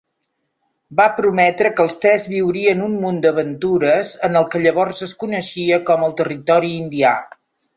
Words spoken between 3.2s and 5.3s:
d'aventures en el que llavors es